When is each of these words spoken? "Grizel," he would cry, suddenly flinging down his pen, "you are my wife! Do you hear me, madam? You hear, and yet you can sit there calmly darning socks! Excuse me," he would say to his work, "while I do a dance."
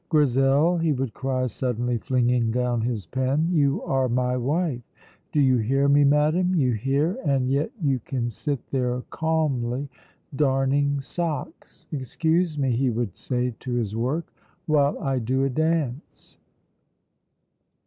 "Grizel," 0.09 0.79
he 0.79 0.93
would 0.93 1.13
cry, 1.13 1.45
suddenly 1.45 1.99
flinging 1.99 2.49
down 2.49 2.81
his 2.81 3.05
pen, 3.05 3.49
"you 3.51 3.83
are 3.83 4.09
my 4.09 4.35
wife! 4.35 4.81
Do 5.31 5.39
you 5.39 5.57
hear 5.57 5.87
me, 5.87 6.03
madam? 6.03 6.55
You 6.55 6.71
hear, 6.71 7.19
and 7.23 7.47
yet 7.47 7.69
you 7.79 7.99
can 7.99 8.31
sit 8.31 8.65
there 8.71 9.03
calmly 9.11 9.89
darning 10.35 11.01
socks! 11.01 11.85
Excuse 11.91 12.57
me," 12.57 12.71
he 12.71 12.89
would 12.89 13.15
say 13.15 13.53
to 13.59 13.73
his 13.75 13.95
work, 13.95 14.33
"while 14.65 14.97
I 14.97 15.19
do 15.19 15.43
a 15.43 15.51
dance." 15.51 16.39